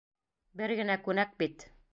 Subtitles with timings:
[0.61, 1.71] Бер генә күнәк бит!